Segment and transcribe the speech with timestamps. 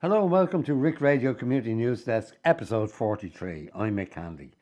[0.00, 3.70] Hello and welcome to Rick Radio Community News Desk, episode 43.
[3.74, 4.52] I'm Mick Handy.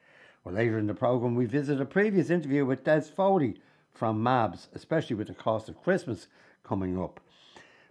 [0.42, 3.56] Well, later in the programme, we visit a previous interview with Des Foley
[3.92, 6.28] from MABS, especially with the cost of Christmas
[6.64, 7.20] coming up.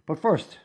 [0.06, 0.58] But first,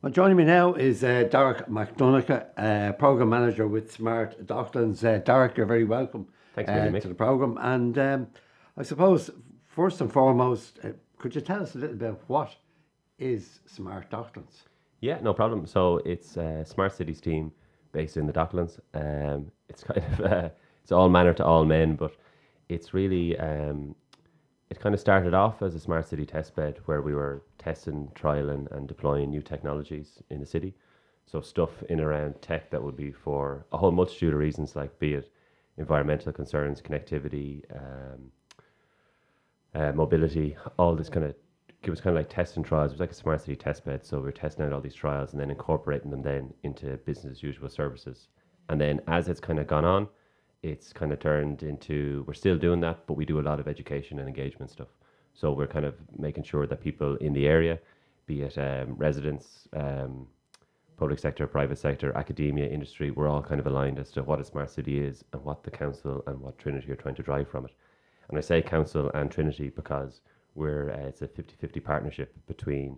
[0.00, 5.02] well, joining me now is uh, Derek McDonagh, uh, Programme Manager with Smart Docklands.
[5.02, 7.58] Uh, Derek, you're very welcome Thanks, uh, to the programme.
[7.60, 8.28] And um,
[8.76, 9.30] I suppose,
[9.66, 12.54] first and foremost, uh, could you tell us a little bit what
[13.18, 14.62] is Smart Docklands?
[15.00, 15.66] Yeah, no problem.
[15.66, 17.50] So it's a smart cities team
[17.90, 18.78] based in the Docklands.
[18.94, 20.48] Um, it's kind of uh,
[20.84, 22.14] it's all manner to all men, but
[22.68, 23.96] it's really um,
[24.74, 28.08] it kind of started off as a smart city test bed where we were testing,
[28.16, 30.74] trialing, and deploying new technologies in the city.
[31.26, 34.98] So stuff in around tech that would be for a whole multitude of reasons, like
[34.98, 35.30] be it
[35.78, 38.32] environmental concerns, connectivity, um,
[39.76, 41.36] uh, mobility, all this kind of
[41.82, 42.90] it was kind of like testing trials.
[42.90, 44.04] It was like a smart city test bed.
[44.04, 47.36] So we were testing out all these trials and then incorporating them then into business
[47.38, 48.26] as usual services.
[48.70, 50.08] And then as it's kind of gone on,
[50.64, 53.68] it's kind of turned into we're still doing that, but we do a lot of
[53.68, 54.88] education and engagement stuff.
[55.34, 57.78] So we're kind of making sure that people in the area,
[58.26, 60.26] be it um, residents, um,
[60.96, 64.44] public sector, private sector, academia, industry, we're all kind of aligned as to what a
[64.44, 67.66] smart city is and what the council and what Trinity are trying to drive from
[67.66, 67.72] it.
[68.28, 70.22] And I say council and Trinity because
[70.54, 72.96] we're uh, it's a 50-50 partnership between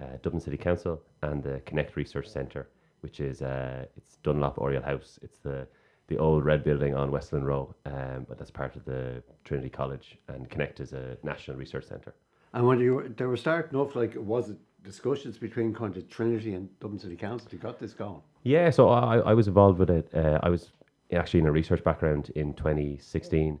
[0.00, 2.68] uh, Dublin City Council and the Connect Research Centre,
[3.00, 5.18] which is uh, it's Dunlop Oriel House.
[5.20, 5.66] It's the
[6.12, 10.18] the old red building on Westland Row, um, but that's part of the Trinity College,
[10.28, 12.14] and Connect is a national research centre.
[12.52, 16.08] And when you were, they were starting off, like, was it discussions between kind of
[16.10, 18.20] Trinity and Dublin City Council to got this going?
[18.42, 20.10] Yeah, so I, I was involved with it.
[20.14, 20.72] Uh, I was
[21.14, 23.58] actually in a research background in 2016,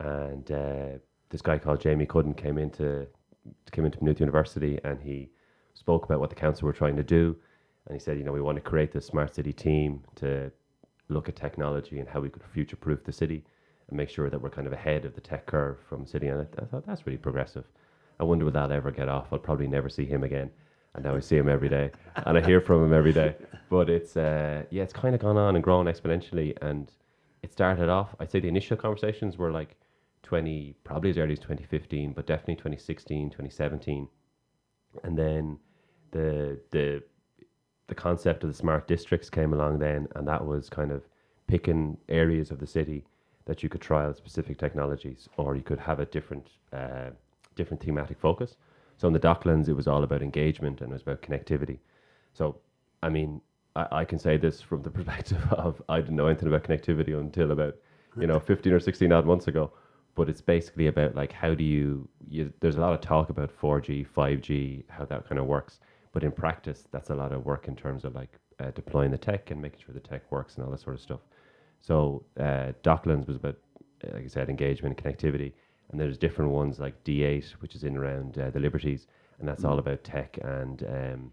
[0.00, 0.98] and uh,
[1.30, 3.06] this guy called Jamie Cudden came into
[3.70, 5.30] came into Maynooth University, and he
[5.74, 7.36] spoke about what the council were trying to do,
[7.86, 10.50] and he said, you know, we want to create this smart city team to
[11.08, 13.44] look at technology and how we could future proof the city
[13.88, 16.28] and make sure that we're kind of ahead of the tech curve from the city.
[16.28, 17.64] And I, I thought that's really progressive.
[18.20, 19.32] I wonder will that ever get off?
[19.32, 20.50] I'll probably never see him again.
[20.94, 23.34] And now I see him every day, and I hear from him every day.
[23.70, 26.56] But it's uh, yeah, it's kind of gone on and grown exponentially.
[26.60, 26.90] And
[27.42, 28.14] it started off.
[28.20, 29.76] I'd say the initial conversations were like
[30.22, 34.08] 20, probably as early as 2015, but definitely 2016, 2017,
[35.02, 35.58] and then
[36.10, 37.02] the the
[37.92, 41.02] the concept of the smart districts came along then, and that was kind of
[41.46, 43.04] picking areas of the city
[43.44, 47.10] that you could trial specific technologies, or you could have a different uh,
[47.54, 48.56] different thematic focus.
[48.96, 51.80] So in the Docklands, it was all about engagement and it was about connectivity.
[52.32, 52.56] So,
[53.02, 53.42] I mean,
[53.76, 57.14] I, I can say this from the perspective of I didn't know anything about connectivity
[57.20, 57.74] until about
[58.18, 59.70] you know 15 or 16 odd months ago.
[60.14, 63.50] But it's basically about like how do you, you there's a lot of talk about
[63.60, 65.80] 4G, 5G, how that kind of works.
[66.12, 69.18] But in practice, that's a lot of work in terms of like uh, deploying the
[69.18, 71.20] tech and making sure the tech works and all that sort of stuff.
[71.80, 73.56] So uh, Docklands was about,
[74.04, 75.52] uh, like I said, engagement and connectivity.
[75.90, 79.08] And there's different ones like D8, which is in around uh, the Liberties,
[79.38, 81.32] and that's all about tech and um,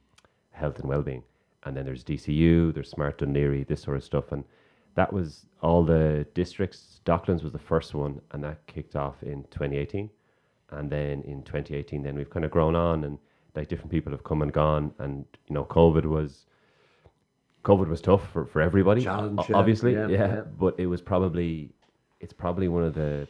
[0.52, 1.24] health and well-being.
[1.64, 4.32] And then there's DCU, there's Smart Laoghaire, this sort of stuff.
[4.32, 4.44] And
[4.96, 7.00] that was all the districts.
[7.06, 10.10] Docklands was the first one, and that kicked off in 2018.
[10.72, 13.18] And then in 2018, then we've kind of grown on, and
[13.60, 14.94] like different people have come and gone.
[15.00, 16.46] And you know, COVID was
[17.64, 20.42] COVID was tough for, for everybody, Challenge, obviously, yeah, yeah, yeah.
[20.64, 21.74] But it was probably
[22.22, 23.28] it's probably one of the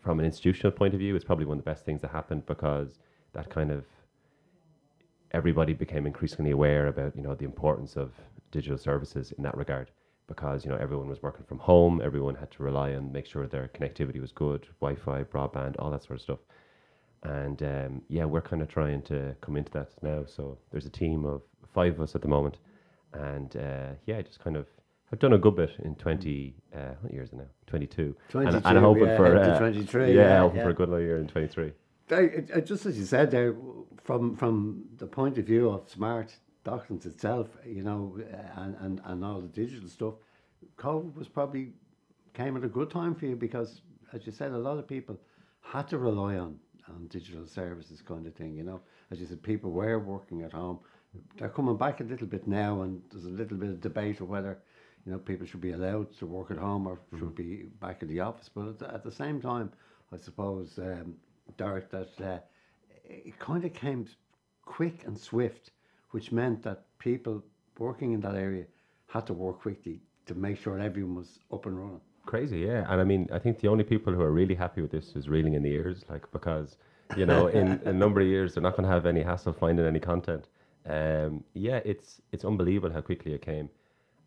[0.00, 2.46] from an institutional point of view, it's probably one of the best things that happened
[2.46, 3.00] because
[3.32, 3.84] that kind of
[5.32, 8.12] everybody became increasingly aware about you know the importance of
[8.52, 9.90] digital services in that regard
[10.28, 13.44] because you know everyone was working from home everyone had to rely on make sure
[13.48, 16.38] their connectivity was good wi-fi broadband all that sort of stuff
[17.24, 20.24] and um, yeah we're kind of trying to come into that now.
[20.26, 21.42] So there's a team of
[21.72, 22.58] five of us at the moment.
[23.12, 24.66] And uh, yeah I just kind of
[25.12, 27.44] I've done a good bit in 20 uh, what years is it now?
[27.66, 30.62] 22 and, 22, and hoping yeah, for uh, 23, yeah, yeah, hoping yeah.
[30.64, 31.72] for a good year in 23
[32.10, 33.54] I, I- just as you said there,
[34.02, 39.00] from from the point of view of smart Docklands itself, you know, uh, and, and,
[39.04, 40.14] and all the digital stuff,
[40.78, 41.72] COVID was probably
[42.32, 43.82] came at a good time for you because,
[44.12, 45.18] as you said, a lot of people
[45.60, 48.80] had to rely on, on digital services kind of thing, you know.
[49.10, 50.80] As you said, people were working at home.
[51.36, 54.28] They're coming back a little bit now, and there's a little bit of debate of
[54.28, 54.58] whether,
[55.06, 58.08] you know, people should be allowed to work at home or should be back in
[58.08, 58.50] the office.
[58.52, 59.70] But at the, at the same time,
[60.12, 61.14] I suppose, um,
[61.56, 62.38] Derek, that uh,
[63.04, 64.06] it kind of came
[64.64, 65.70] quick and swift
[66.14, 67.42] which meant that people
[67.76, 68.64] working in that area
[69.08, 72.00] had to work quickly to make sure everyone was up and running.
[72.26, 72.86] Crazy, yeah.
[72.90, 75.28] And I mean, I think the only people who are really happy with this is
[75.28, 76.78] Reeling in the Years, like because
[77.16, 79.84] you know, in a number of years they're not going to have any hassle finding
[79.86, 80.48] any content.
[80.86, 83.68] Um, yeah, it's it's unbelievable how quickly it came,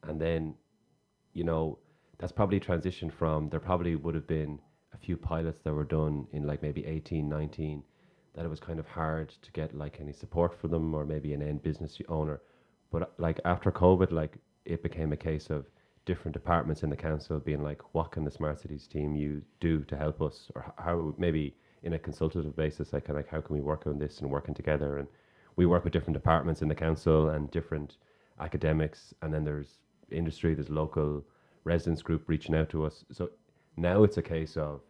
[0.04, 0.56] and then,
[1.34, 1.80] you know,
[2.20, 4.60] that's probably transitioned from there probably would have been
[4.94, 7.84] a few pilots that were done in like maybe 18, 19,
[8.34, 11.34] that it was kind of hard to get like any support for them or maybe
[11.34, 12.42] an end business owner.
[12.92, 15.66] But like after COVID, like it became a case of
[16.07, 19.83] different departments in the council being like, what can the smart cities team you do
[19.83, 23.62] to help us, or how maybe in a consultative basis, like like how can we
[23.62, 25.07] work on this and working together, and
[25.57, 27.98] we work with different departments in the council and different
[28.39, 31.24] academics, and then there's industry, there's local
[31.65, 33.06] residents group reaching out to us.
[33.12, 33.30] So
[33.75, 34.81] now it's a case of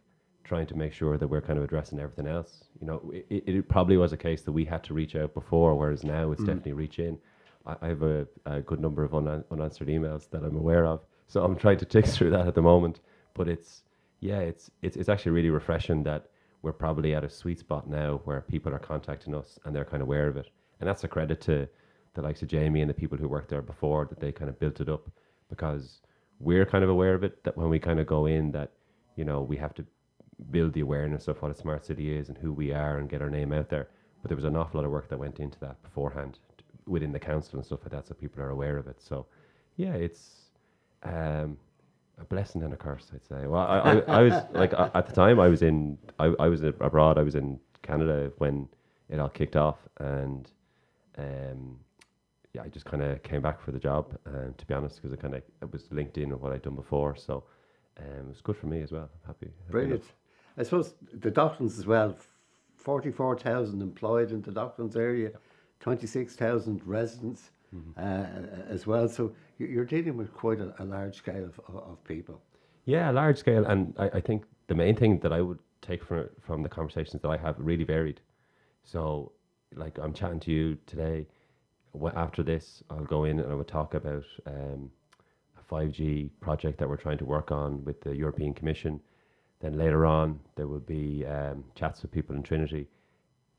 [0.44, 2.64] trying to make sure that we're kind of addressing everything else.
[2.80, 5.74] You know, it, it probably was a case that we had to reach out before,
[5.74, 6.46] whereas now it's mm.
[6.46, 7.18] definitely reach in.
[7.66, 11.44] I, have a, a, good number of un- unanswered emails that I'm aware of, so
[11.44, 13.00] I'm trying to tick through that at the moment.
[13.34, 13.82] But it's
[14.20, 16.26] yeah, it's it's it's actually really refreshing that
[16.62, 20.02] we're probably at a sweet spot now where people are contacting us and they're kind
[20.02, 20.50] of aware of it,
[20.80, 21.68] and that's a credit to
[22.14, 24.58] the likes of Jamie and the people who worked there before that they kind of
[24.58, 25.08] built it up
[25.50, 26.00] because
[26.40, 28.72] we're kind of aware of it that when we kind of go in that
[29.16, 29.84] you know we have to
[30.50, 33.22] build the awareness of what a smart city is and who we are and get
[33.22, 33.88] our name out there.
[34.22, 36.38] But there was an awful lot of work that went into that beforehand
[36.88, 39.00] within the council and stuff like that, so people are aware of it.
[39.00, 39.26] So,
[39.76, 40.50] yeah, it's
[41.02, 41.56] um,
[42.20, 43.46] a blessing and a curse, I'd say.
[43.46, 46.62] Well, I, I, I was like at the time I was in I, I was
[46.62, 47.18] abroad.
[47.18, 48.68] I was in Canada when
[49.08, 50.50] it all kicked off, and
[51.16, 51.78] um,
[52.52, 54.16] yeah, I just kind of came back for the job.
[54.24, 56.62] And to be honest, because it kind of it was linked in with what I'd
[56.62, 57.44] done before, so
[57.98, 59.10] um, it was good for me as well.
[59.12, 59.46] I'm happy.
[59.46, 60.02] happy Brilliant.
[60.02, 60.14] Enough.
[60.58, 62.16] I suppose the Docklands as well.
[62.76, 65.32] Forty-four thousand employed in the Docklands area.
[65.80, 67.98] 26,000 residents mm-hmm.
[67.98, 69.08] uh, as well.
[69.08, 72.40] So you're dealing with quite a, a large scale of, of, people.
[72.84, 73.64] Yeah, a large scale.
[73.66, 77.22] And I, I, think the main thing that I would take from, from the conversations
[77.22, 78.20] that I have really varied.
[78.84, 79.32] So,
[79.74, 81.26] like, I'm chatting to you today.
[82.14, 84.90] After this, I'll go in and I will talk about um,
[85.58, 89.00] a 5G project that we're trying to work on with the European Commission.
[89.60, 92.86] Then later on, there will be um, chats with people in Trinity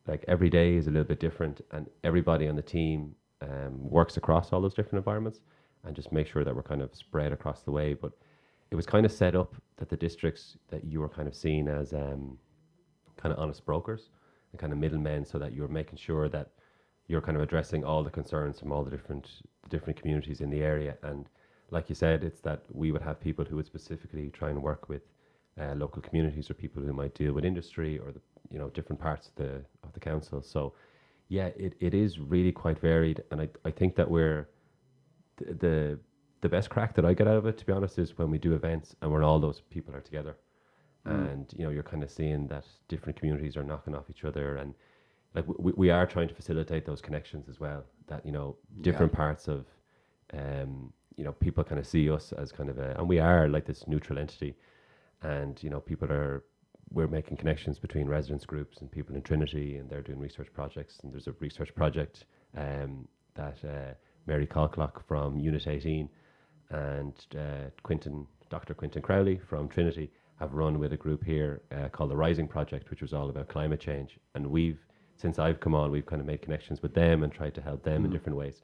[0.10, 4.18] like every day is a little bit different, and everybody on the team um, works
[4.18, 5.40] across all those different environments,
[5.84, 7.94] and just make sure that we're kind of spread across the way.
[7.94, 8.14] But
[8.72, 11.68] it was kind of set up that the districts that you were kind of seen
[11.68, 12.38] as um,
[13.18, 14.10] kind of honest brokers
[14.52, 16.50] and kind of middlemen, so that you were making sure that
[17.08, 19.26] you're kind of addressing all the concerns from all the different
[19.64, 20.98] the different communities in the area.
[21.04, 21.28] And
[21.72, 24.90] like you said, it's that we would have people who would specifically try and work
[24.90, 25.04] with
[25.60, 29.00] uh, local communities or people who might deal with industry or the you know different
[29.02, 30.42] parts of the of the council.
[30.42, 30.74] So
[31.28, 34.50] yeah, it, it is really quite varied, and I I think that we're
[35.38, 36.00] the, the
[36.42, 38.38] the best crack that I get out of it, to be honest, is when we
[38.38, 40.38] do events and when all those people are together,
[41.06, 41.32] mm.
[41.32, 44.58] and you know you're kind of seeing that different communities are knocking off each other,
[44.58, 44.74] and
[45.36, 47.84] like we, we are trying to facilitate those connections as well.
[48.08, 49.18] That you know different yeah.
[49.18, 49.66] parts of,
[50.34, 53.48] um, you know people kind of see us as kind of a, and we are
[53.48, 54.56] like this neutral entity,
[55.22, 56.44] and you know people are
[56.92, 61.00] we're making connections between residents groups and people in Trinity, and they're doing research projects.
[61.04, 62.26] And there's a research project
[62.58, 63.94] um, that uh,
[64.26, 66.10] Mary Colclough from Unit 18
[66.72, 68.74] and uh, Quentin, Dr.
[68.74, 72.90] Quentin Crowley from Trinity have run with a group here uh, called the Rising Project,
[72.90, 74.18] which was all about climate change.
[74.36, 74.80] And we've,
[75.18, 77.84] since I've come on, we've kind of made connections with them and tried to help
[77.84, 78.06] them mm.
[78.06, 78.62] in different ways.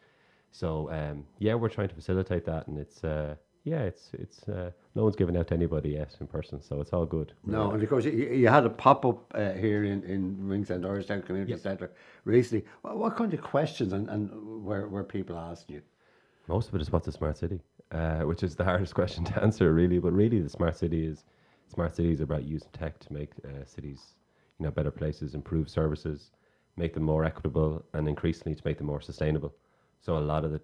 [0.51, 3.35] So um, yeah, we're trying to facilitate that, and it's uh,
[3.65, 6.93] yeah, it's it's uh, no one's given out to anybody yet in person, so it's
[6.93, 7.33] all good.
[7.47, 10.83] No, and of course you, you had a pop up uh, here in in Ringsend
[10.83, 11.61] Irishtown Community yep.
[11.61, 11.91] Centre
[12.25, 12.63] recently.
[12.83, 15.81] What, what, kind of questions and, and were were people asking you?
[16.47, 17.59] Most of it is what's a smart city,
[17.91, 19.97] uh, which is the hardest question to answer, really.
[19.97, 21.25] But really, the smart city is
[21.67, 24.13] smart cities about using tech to make uh, cities,
[24.59, 26.29] you know, better places, improve services,
[26.77, 29.55] make them more equitable, and increasingly to make them more sustainable.
[30.01, 30.61] So a lot of the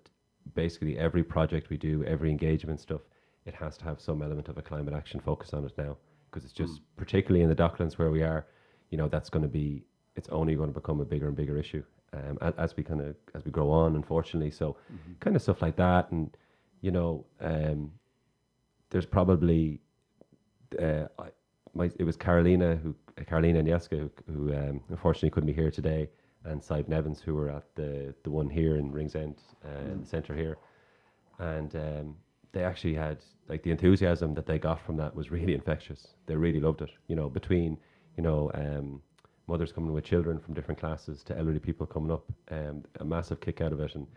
[0.53, 3.01] basically every project we do, every engagement stuff,
[3.45, 5.97] it has to have some element of a climate action focus on it now
[6.29, 6.81] because it's just mm.
[6.95, 8.45] particularly in the Docklands where we are,
[8.89, 9.83] you know, that's going to be
[10.15, 11.83] it's only going to become a bigger and bigger issue
[12.13, 14.51] um, as, as, we kind of as we grow on, unfortunately.
[14.51, 15.13] So, mm-hmm.
[15.19, 16.29] kind of stuff like that, and
[16.81, 17.91] you know, um,
[18.89, 19.79] there's probably
[20.79, 21.27] uh, I,
[21.73, 22.95] my, it was Carolina who
[23.25, 26.09] Carolina Nieska who, who um, unfortunately couldn't be here today
[26.45, 30.01] and Saib Nevins, who were at the the one here in Ringsend, uh, mm.
[30.01, 30.57] the centre here,
[31.39, 32.15] and um,
[32.51, 33.17] they actually had
[33.47, 36.07] like the enthusiasm that they got from that was really infectious.
[36.25, 36.91] They really loved it.
[37.07, 37.77] You know, between
[38.17, 39.01] you know um,
[39.47, 42.31] mothers coming with children from different classes to elderly people coming up.
[42.49, 44.07] Um, a massive kick out of it, and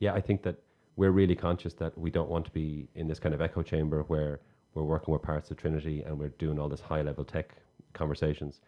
[0.00, 0.56] yeah, I think that
[0.96, 4.02] we're really conscious that we don't want to be in this kind of echo chamber
[4.06, 4.40] where
[4.74, 7.54] we're working with parts of Trinity and we're doing all this high level tech
[7.92, 8.60] conversations,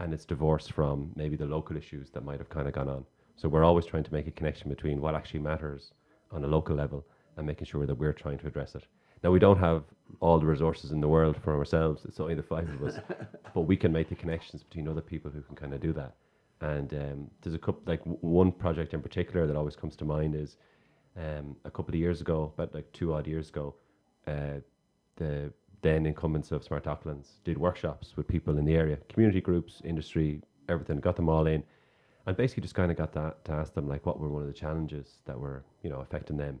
[0.00, 3.04] and it's divorced from maybe the local issues that might have kind of gone on.
[3.36, 5.92] So we're always trying to make a connection between what actually matters
[6.32, 8.84] on a local level and making sure that we're trying to address it.
[9.22, 9.84] Now we don't have
[10.20, 12.04] all the resources in the world for ourselves.
[12.06, 12.98] It's only the five of us,
[13.54, 16.14] but we can make the connections between other people who can kind of do that.
[16.62, 20.04] And um, there's a couple, like w- one project in particular that always comes to
[20.04, 20.56] mind is
[21.16, 23.74] um, a couple of years ago, about like two odd years ago,
[24.26, 24.60] uh,
[25.16, 25.52] the
[25.82, 30.42] then incumbents of Smart Docklands did workshops with people in the area, community groups, industry,
[30.68, 31.62] everything, got them all in,
[32.26, 34.48] and basically just kind of got that to ask them like what were one of
[34.48, 36.60] the challenges that were you know affecting them.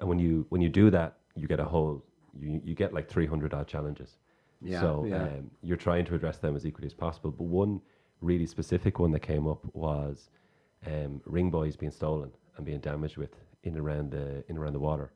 [0.00, 2.04] And when you when you do that, you get a whole
[2.38, 4.16] you you get like 300 odd challenges.
[4.62, 5.22] Yeah, so yeah.
[5.22, 7.30] Um, you're trying to address them as equally as possible.
[7.30, 7.80] But one
[8.20, 10.30] really specific one that came up was
[10.86, 14.80] um, ring buoys being stolen and being damaged with in around the in around the
[14.80, 15.12] water,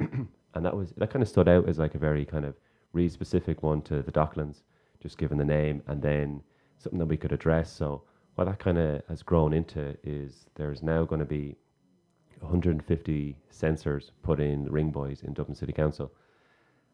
[0.00, 2.54] and that was that kind of stood out as like a very kind of
[2.92, 4.62] really specific one to the Docklands,
[5.02, 6.42] just given the name, and then
[6.78, 7.72] something that we could address.
[7.72, 8.02] So
[8.34, 11.56] what that kind of has grown into is there's now going to be
[12.40, 16.12] 150 sensors put in ring buoys in Dublin City Council.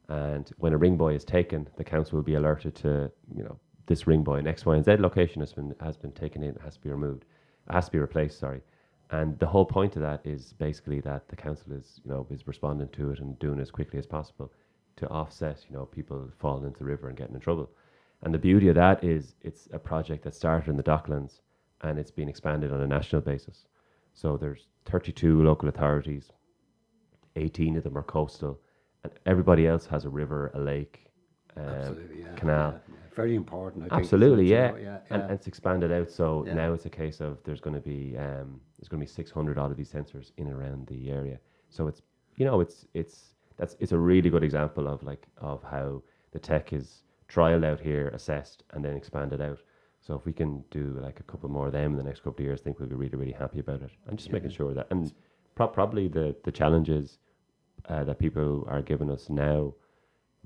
[0.08, 3.58] And when a ring buoy is taken, the council will be alerted to, you know,
[3.86, 6.54] this ring buoy in X, Y, and Z location has been has been taken in,
[6.62, 7.24] has to be removed,
[7.70, 8.38] has to be replaced.
[8.38, 8.60] Sorry,
[9.12, 12.46] and the whole point of that is basically that the council is, you know, is
[12.46, 14.50] responding to it and doing it as quickly as possible
[14.96, 17.70] to offset, you know, people falling into the river and getting in trouble.
[18.22, 21.40] And the beauty of that is it's a project that started in the Docklands
[21.82, 23.66] and it's been expanded on a national basis.
[24.14, 26.30] So there's 32 local authorities,
[27.36, 28.58] 18 of them are coastal,
[29.04, 31.06] and everybody else has a river, a lake,
[31.56, 32.70] um, yeah, canal.
[32.72, 33.14] yeah, yeah.
[33.14, 33.92] Very important.
[33.92, 34.72] I Absolutely, yeah.
[35.10, 36.10] And, and it's expanded out.
[36.10, 39.12] So now it's a case of there's going to be um, there's going to be
[39.12, 41.38] 600 odd of these sensors in and around the area.
[41.70, 42.02] So it's
[42.34, 46.40] you know it's it's that's it's a really good example of like of how the
[46.40, 49.60] tech is trialed out here, assessed, and then expanded out.
[50.00, 52.40] So if we can do like a couple more of them in the next couple
[52.42, 53.90] of years, I think we'll be really really happy about it.
[54.08, 55.12] And just making sure that and
[55.54, 57.18] pro- probably the the challenges
[57.88, 59.72] uh, that people are giving us now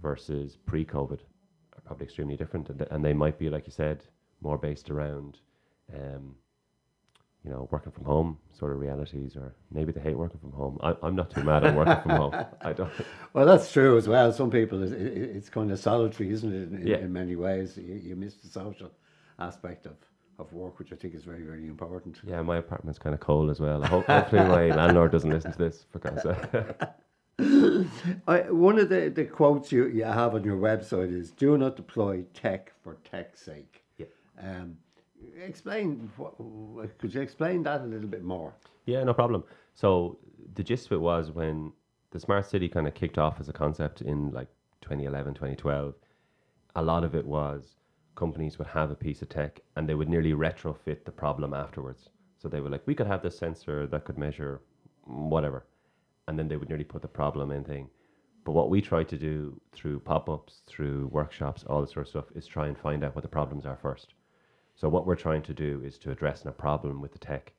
[0.03, 4.05] versus pre-COVID are probably extremely different, and, th- and they might be, like you said,
[4.43, 5.39] more based around,
[5.95, 6.35] um,
[7.47, 10.79] you know, working from home sort of realities, or maybe they hate working from home.
[10.83, 12.47] I, I'm not too mad at working from home.
[12.61, 12.91] I don't.
[13.33, 14.33] Well, that's true as well.
[14.33, 16.81] Some people, it, it, it's kind of solitary, isn't it?
[16.81, 16.97] In, Yeah.
[16.97, 18.91] in many ways, you, you miss the social
[19.39, 19.95] aspect of,
[20.41, 22.19] of work, which I think is very, very important.
[22.27, 23.85] Yeah, my apartment's kind of cold as well.
[23.85, 26.27] I hope, hopefully, my landlord doesn't listen to this for God's.
[28.27, 31.77] I, one of the, the quotes you, you have on your website is "Do not
[31.77, 34.07] deploy tech for tech's sake." Yeah.
[34.43, 34.79] Um,
[35.43, 36.11] explain.
[36.17, 36.35] What,
[36.99, 38.55] could you explain that a little bit more?
[38.87, 39.45] Yeah, no problem.
[39.75, 40.19] So
[40.55, 41.73] the gist of it was when
[42.11, 44.49] the smart city kind of kicked off as a concept in like
[44.81, 45.95] 2011, 2012,
[46.77, 47.77] a lot of it was
[48.15, 52.09] companies would have a piece of tech and they would nearly retrofit the problem afterwards.
[52.39, 54.63] So they were like, we could have this sensor that could measure
[55.05, 55.67] whatever.
[56.29, 57.89] And then they would nearly put the problem in thing.
[58.45, 62.11] But what we try to do through pop ups, through workshops, all this sort of
[62.11, 64.15] stuff, is try and find out what the problems are first.
[64.77, 67.53] So what we're trying to do is to address a problem with the tech,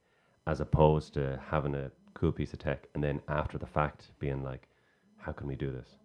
[0.45, 4.43] as opposed to having a cool piece of tech and then after the fact being
[4.43, 4.67] like,
[5.17, 5.97] how can we do this?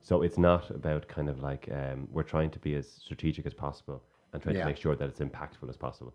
[0.00, 3.54] So it's not about kind of like um, we're trying to be as strategic as
[3.54, 4.62] possible and trying Yeah.
[4.62, 6.14] to make sure that it's impactful as possible.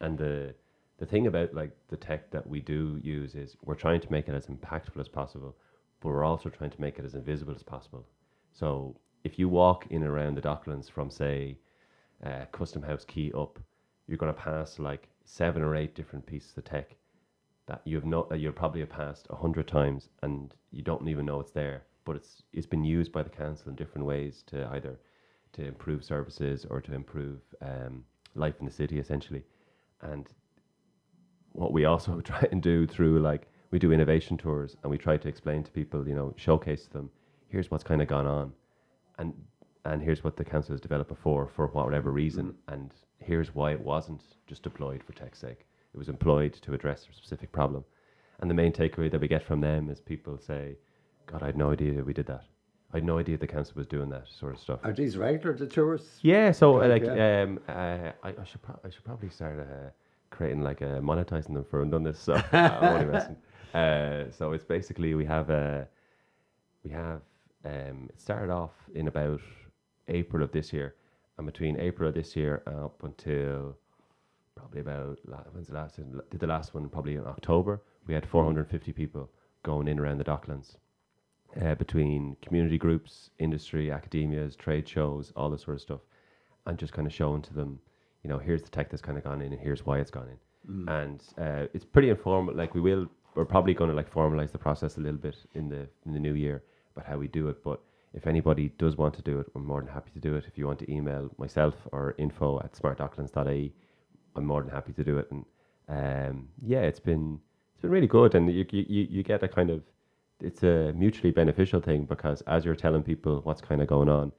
[0.00, 0.54] And the
[0.98, 4.28] the thing about like the tech that we do use is we're trying to make
[4.28, 5.56] it as impactful as possible,
[6.00, 8.04] but we're also trying to make it as invisible as possible.
[8.52, 11.56] So if you walk in around the Docklands from say
[12.24, 13.58] uh, Custom House Quay up,
[14.06, 16.96] you're going to pass like seven or eight different pieces of tech
[17.66, 21.26] that you've not that you'll probably have passed a hundred times and you don't even
[21.26, 21.84] know it's there.
[22.04, 24.98] But it's it's been used by the council in different ways to either
[25.52, 29.44] to improve services or to improve um, life in the city essentially.
[30.02, 30.26] And
[31.52, 35.16] what we also try and do through like we do innovation tours and we try
[35.16, 37.08] to explain to people, you know, showcase them,
[37.48, 38.52] here's what's kind of gone on,
[39.18, 39.32] and
[39.84, 43.80] and here's what the council has developed before for whatever reason, and here's why it
[43.80, 45.66] wasn't just deployed for tech's sake.
[45.94, 47.84] It was employed to address a specific problem.
[48.40, 50.76] And the main takeaway that we get from them is people say,
[51.26, 52.44] God, I had no idea we did that.
[52.92, 54.80] I had no idea the council was doing that sort of stuff.
[54.82, 56.18] Are these regular the tourists?
[56.22, 57.42] Yeah, so uh, like yeah.
[57.42, 59.90] um, uh, I, I should pro- I should probably start uh,
[60.30, 62.18] creating like uh, monetizing them for done this.
[62.18, 63.36] So I'm only messing.
[63.72, 65.82] Uh, so it's basically we have uh,
[66.82, 67.20] we have
[67.64, 69.40] um, it started off in about
[70.10, 70.94] April of this year,
[71.38, 73.76] And between April of this year up until
[74.54, 75.18] probably about
[75.52, 75.96] when's the last
[76.30, 79.30] did the last one probably in October, we had 450 people
[79.62, 80.76] going in around the Docklands.
[81.60, 86.00] Uh, between community groups, industry, academias, trade shows, all this sort of stuff,
[86.66, 87.80] and just kind of showing to them,
[88.22, 90.28] you know, here's the tech that's kind of gone in, and here's why it's gone
[90.28, 90.38] in,
[90.88, 92.54] and uh, it's pretty informal.
[92.54, 95.68] Like we will, we're probably going to like formalize the process a little bit in
[95.68, 96.62] the in the new year
[96.94, 97.64] about how we do it.
[97.64, 97.80] But
[98.12, 100.44] if anybody does want to do it, we're more than happy to do it.
[100.46, 103.72] If you want to email myself or info at smartdocklands.ie,
[104.36, 105.30] I'm more than happy to do it.
[105.30, 105.44] And
[105.88, 107.40] um, yeah, it's been
[107.72, 109.82] it's been really good, and you you you get a kind of
[110.40, 114.32] it's a mutually beneficial thing because as you're telling people what's kind of going on,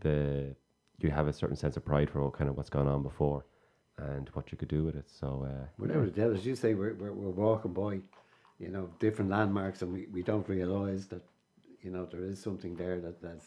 [0.00, 0.54] the
[0.98, 3.44] you have a certain sense of pride for what kind of what's gone on before
[3.98, 5.08] and what you could do with it.
[5.08, 8.00] So uh, Whatever the as you say, we're, we're, we're walking by,
[8.58, 11.22] you know, different landmarks, and we, we don't realise that,
[11.84, 13.46] you know, there is something there that that's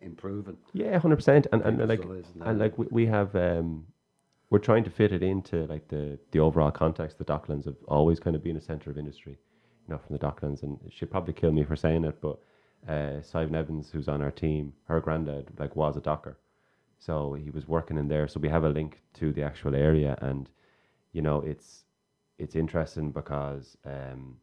[0.00, 0.56] improving.
[0.72, 2.04] yeah, hundred percent, and and like
[2.40, 3.84] and like we, we have um,
[4.50, 7.18] we're trying to fit it into like the the overall context.
[7.18, 9.38] The Docklands have always kind of been a centre of industry,
[9.86, 12.38] you know, from the Docklands, and she'd probably kill me for saying it, but
[12.88, 16.38] uh, Simon Evans, who's on our team, her granddad like was a docker,
[16.98, 18.28] so he was working in there.
[18.28, 20.48] So we have a link to the actual area, and
[21.12, 21.84] you know, it's
[22.38, 24.36] it's interesting because um,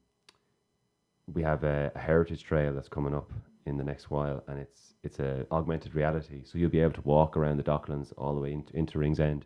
[1.33, 3.31] we have a, a heritage trail that's coming up
[3.65, 6.41] in the next while, and it's it's a augmented reality.
[6.43, 9.45] So you'll be able to walk around the Docklands all the way into, into Ringsend,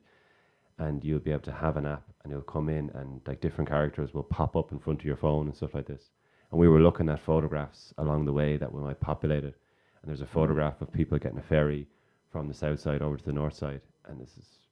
[0.79, 3.69] and you'll be able to have an app, and you'll come in, and like different
[3.69, 6.11] characters will pop up in front of your phone and stuff like this.
[6.51, 9.55] And we were looking at photographs along the way that we might populate it,
[10.01, 11.87] and there's a photograph of people getting a ferry
[12.31, 14.62] from the south side over to the north side, and this is.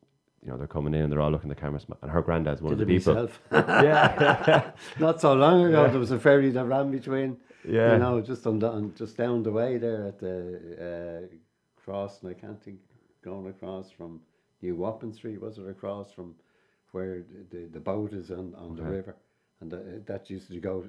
[0.43, 1.85] You know, they're coming in and they're all looking at the cameras.
[2.01, 3.29] And her granddad's one Did of the people.
[3.51, 4.71] Yeah.
[4.99, 5.89] Not so long ago, Yeah.
[5.91, 7.93] there was a ferry that ran between, yeah.
[7.93, 11.35] you know, just on, the, on just down the way there at the uh,
[11.83, 12.79] cross, and I can't think
[13.23, 14.19] going across from
[14.63, 15.39] New Wapping Street.
[15.39, 16.33] Was it across from
[16.91, 19.15] where the, the, the boat is on, on the river,
[19.59, 20.85] and the, that used to go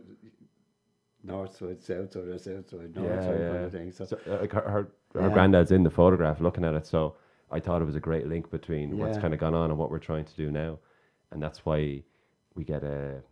[1.24, 3.66] north side, south side, or south side, north Yeah, side, kind yeah.
[3.66, 3.92] of thing.
[3.92, 4.88] So, So, uh, like her, her,
[5.20, 5.34] her Yeah.
[5.34, 6.86] granddad's in the photograph looking at it.
[6.86, 7.14] So
[7.52, 9.90] I thought it was a great link between what's kind of gone on and what
[9.90, 10.78] we're trying to do now.
[11.30, 12.02] And that's why
[12.54, 13.22] we get a,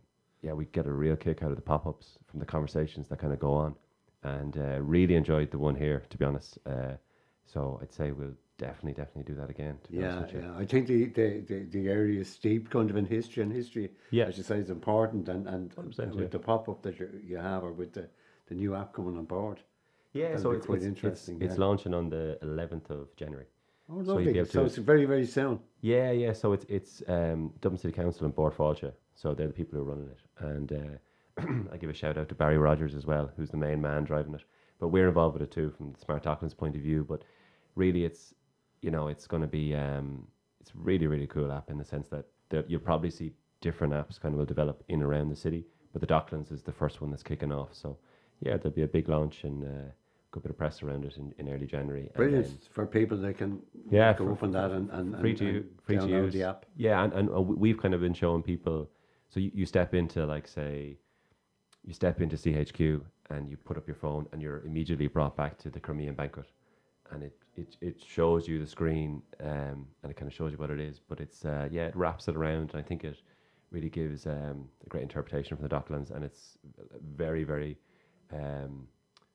[0.41, 3.19] yeah, we get a real kick out of the pop ups from the conversations that
[3.19, 3.75] kind of go on.
[4.23, 6.59] And uh, really enjoyed the one here, to be honest.
[6.65, 6.93] Uh,
[7.45, 9.79] so I'd say we'll definitely, definitely do that again.
[9.83, 10.49] To be yeah, honest with you.
[10.49, 10.57] yeah.
[10.59, 13.89] I think the, the, the, the area is steep kind of in history, and history,
[14.11, 14.25] Yeah.
[14.25, 15.27] as you say, is important.
[15.27, 16.27] And, and with yeah.
[16.27, 18.07] the pop up that you, you have, or with the,
[18.47, 19.59] the new app coming on board.
[20.13, 23.45] Yeah, so it's, quite it's, interesting, It's, it's launching on the 11th of January.
[23.91, 24.33] Oh, So lovely.
[24.45, 25.59] So, to- it's very, very soon.
[25.81, 26.33] Yeah, yeah.
[26.33, 28.91] So it's it's um, Dublin City Council and Bord Fáilte.
[29.15, 30.19] So they're the people who are running it.
[30.39, 31.41] And uh,
[31.73, 34.33] I give a shout out to Barry Rogers as well, who's the main man driving
[34.33, 34.43] it.
[34.79, 37.05] But we're involved with it too from the Smart Docklands point of view.
[37.07, 37.23] But
[37.75, 38.33] really, it's
[38.81, 40.27] you know it's going to be um,
[40.59, 44.19] it's really really cool app in the sense that there, you'll probably see different apps
[44.19, 45.65] kind of will develop in around the city.
[45.93, 47.69] But the Docklands is the first one that's kicking off.
[47.73, 47.97] So
[48.39, 49.91] yeah, there'll be a big launch and uh,
[50.31, 52.09] good bit of press around it in, in early January.
[52.15, 55.81] Brilliant then- for people that can Yeah, go up that and, and, free to and
[55.83, 56.65] free to use the app.
[56.75, 58.89] Yeah, and, and we- we've kind of been showing people.
[59.29, 60.97] So you, you step into like say,
[61.83, 65.57] you step into CHQ and you put up your phone and you're immediately brought back
[65.59, 66.47] to the Crimean banquet,
[67.11, 70.57] and it it, it shows you the screen um, and it kind of shows you
[70.57, 70.99] what it is.
[70.99, 73.17] But it's uh, yeah, it wraps it around, and I think it
[73.69, 76.57] really gives um, a great interpretation from the Docklands, and it's
[77.15, 77.77] very very.
[78.33, 78.87] Um,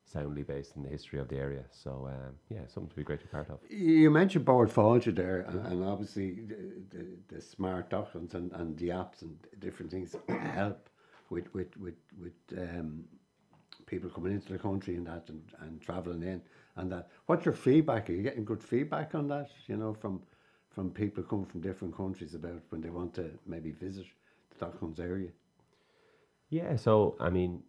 [0.07, 3.21] soundly based in the history of the area so um, yeah something to be great
[3.21, 7.40] to be part of You mentioned Bord Fáilte there, and, and obviously the, the, the
[7.40, 10.88] Smart Docklands and, and the apps and different things help
[11.31, 13.05] with with with, with um,
[13.87, 16.40] people coming into the country and that and, and traveling in
[16.77, 17.09] and that.
[17.27, 18.09] What's your feedback?
[18.09, 19.51] Are you getting good feedback on that?
[19.66, 20.23] You know, from
[20.71, 24.07] from people coming from different countries about when they want to maybe visit
[24.51, 25.31] the Docklands area.
[26.51, 27.62] Yeah, so I mean,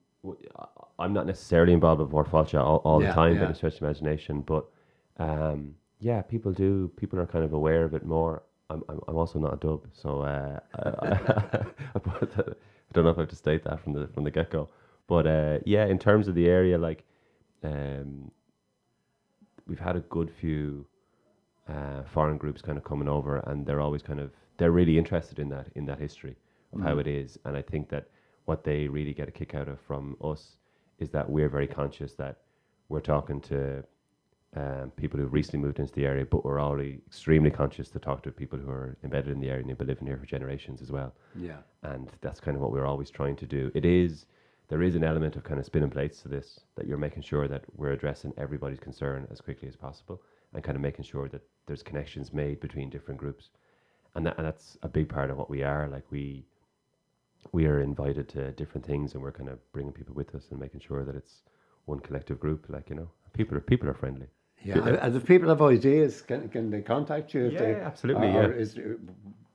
[1.00, 3.42] I'm not necessarily involved with Portfolio all, all Yeah, the time, yeah.
[3.42, 4.42] but it's stretch the imagination.
[4.42, 4.66] But
[5.18, 6.92] um, yeah, people do.
[6.98, 8.44] People are kind of aware of it more.
[8.70, 13.18] I'm, I'm, I'm also not a dub, so uh, I, I, I don't know if
[13.18, 14.70] I have to state that from the from the get go.
[15.08, 17.06] But uh, yeah, in terms of the area, like
[17.64, 18.32] um,
[19.68, 20.86] we've had a good few
[21.70, 25.40] uh, foreign groups kind of coming over, and they're always kind of they're really interested
[25.40, 26.36] in that in that history
[26.74, 28.10] of how it is, and I think that
[28.48, 30.56] what they really get a kick out of from us
[31.00, 32.38] is that we're very conscious that
[32.90, 33.84] we're talking to
[34.56, 38.24] um, people who've recently moved into the area, but we're already extremely conscious to talk
[38.24, 40.82] to people who are embedded in the area and have been living here for generations
[40.82, 41.58] as well Yeah.
[41.84, 43.70] and that's kind of what we're always trying to do.
[43.76, 44.26] It is
[44.70, 47.48] there is an element of kind of spinning plates to this that you're making sure
[47.50, 50.22] that we're addressing everybody's concern as quickly as possible,
[50.54, 53.50] and kind of making sure that there's connections made between different groups,
[54.16, 55.88] and that, and that's a big part of what we are.
[55.90, 56.46] Like we
[57.52, 60.60] we are invited to different things, and we're kind of bringing people with us and
[60.60, 61.44] making sure that it's
[61.86, 62.66] one collective group.
[62.70, 64.28] Like you know, people are people are friendly.
[64.64, 67.46] Yeah, and- and if people have ideas, can, can they contact you?
[67.46, 68.62] If Yeah, they, absolutely, Or, yeah.
[68.64, 69.00] is, you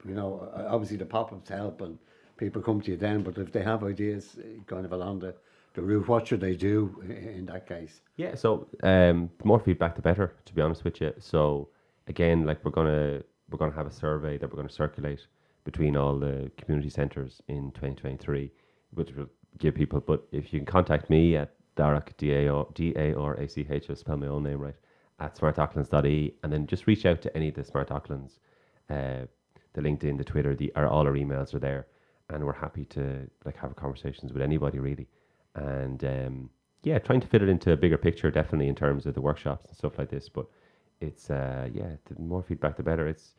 [0.05, 1.99] know, obviously the pop-ups help and
[2.37, 5.35] people come to you then, but if they have ideas uh, kind of along the,
[5.75, 7.03] the route, what should they do
[7.37, 8.01] in that case?
[8.16, 10.33] Yeah, so um, the more feedback, the better.
[10.47, 11.12] To be honest with you.
[11.18, 11.68] So
[12.07, 15.27] again, like we're gonna we're gonna have a survey that we're gonna circulate
[15.64, 18.51] between all the community centres in 2023,
[18.94, 20.01] which will give people.
[20.01, 23.48] But if you can contact me at Darach D A R D A R A
[23.48, 24.75] C H, I spell my own name right
[25.20, 28.38] at smartdocklands.ie, and then just reach out to any of the Smart Docklands,
[28.90, 29.27] uh,
[29.75, 31.87] the LinkedIn, the Twitter, the our, all our emails are there,
[32.31, 35.09] and we're happy to like have conversations with anybody really,
[35.55, 36.51] and um,
[36.83, 39.68] yeah, trying to fit it into a bigger picture, definitely in terms of the workshops
[39.68, 40.29] and stuff like this.
[40.29, 40.46] But
[41.01, 43.07] it's uh, yeah, the more feedback, the better.
[43.07, 43.35] It's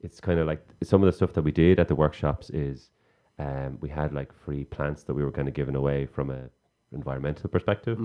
[0.00, 2.90] it's kind of like some of the stuff that we did at the workshops is
[3.38, 6.48] um, we had like free plants that we were kind of giving away from a
[6.92, 7.98] environmental perspective,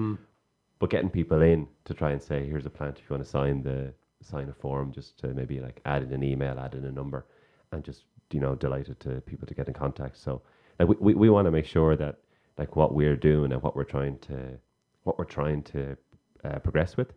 [0.80, 3.30] but getting people in to try and say, here's a plant if you want to
[3.30, 6.86] sign the sign a form, just to maybe like add in an email, add in
[6.86, 7.26] a number,
[7.72, 10.18] and just you know delighted to people to get in contact.
[10.18, 10.42] So
[10.80, 12.18] like we, we, we want to make sure that
[12.58, 14.58] like what we're doing and what we're trying to
[15.04, 15.98] what we're trying to
[16.44, 17.14] uh, progress with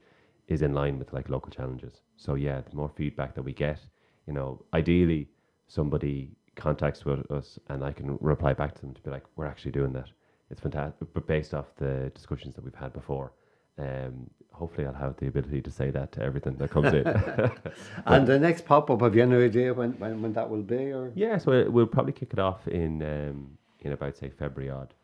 [0.49, 2.03] is in line with like local challenges.
[2.17, 3.81] So yeah, the more feedback that we get,
[4.27, 5.29] you know, ideally
[5.69, 9.47] somebody contacts with us and I can reply back to them to be like, we're
[9.47, 10.09] actually doing that.
[10.51, 13.33] It's fantastic, but based off the discussions that we've had before.
[13.79, 17.05] Um, hopefully, I'll have the ability to say that to everything that comes in.
[18.07, 20.93] And the next pop-up, have you any idea when, when, when that will be?
[20.93, 24.71] Or Yeah, so it- we'll probably kick it off in um, in about say February
[24.71, 24.95] odd,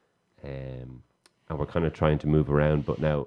[0.45, 1.03] um,
[1.49, 2.87] and we're kind of trying to move around.
[2.87, 3.27] But now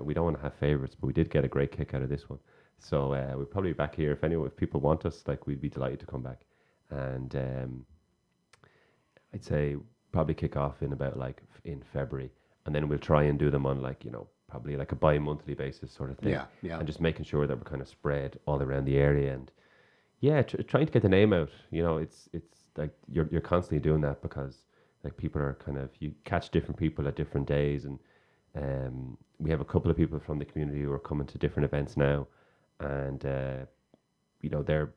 [0.00, 2.08] we don't want to have favourites, but we did get a great kick out of
[2.10, 2.38] this one.
[2.78, 5.60] So uh, we'll probably be back here if anyone, if people want us, like we'd
[5.60, 6.40] be delighted to come back.
[6.90, 7.86] And um,
[9.34, 9.76] I'd say
[10.12, 12.30] probably kick off in about like f- in February,
[12.64, 15.54] and then we'll try and do them on like you know probably like a bi-monthly
[15.54, 16.32] basis sort of thing.
[16.32, 16.78] Yeah, yeah.
[16.78, 19.50] And just making sure that we're kind of spread all around the area and
[20.20, 21.50] yeah, tr- trying to get the name out.
[21.70, 24.64] You know, it's it's like you're you're constantly doing that because
[25.02, 27.98] like people are kind of you catch different people at different days, and
[28.54, 31.64] um, we have a couple of people from the community who are coming to different
[31.64, 32.26] events now,
[32.80, 33.64] and uh,
[34.40, 34.92] you know they're